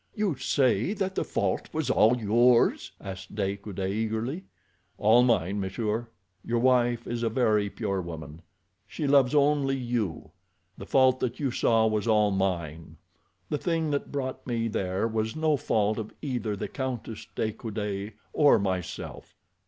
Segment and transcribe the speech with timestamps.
[0.15, 4.45] "You say that the fault was all yours?" asked De Coude eagerly.
[4.97, 6.07] "All mine, monsieur.
[6.43, 8.41] Your wife is a very pure woman.
[8.87, 10.31] She loves only you.
[10.75, 12.97] The fault that you saw was all mine.
[13.49, 18.13] The thing that brought me there was no fault of either the Countess de Coude
[18.33, 19.35] or myself.